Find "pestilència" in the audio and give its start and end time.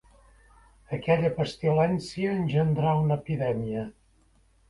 1.39-2.33